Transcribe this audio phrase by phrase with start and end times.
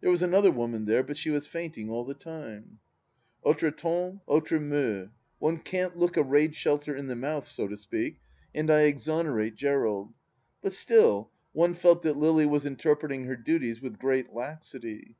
[0.00, 2.80] There was another woman there, but she was fainting all the time,...
[3.44, 5.10] Autres temps, autres mceurs!
[5.38, 8.18] One can't look a raid shelter in the mouth, so to speak,
[8.52, 10.14] and I exonerate Gerald.
[10.62, 15.14] But still, one felt that Lily was interpreting her duties with great laxity.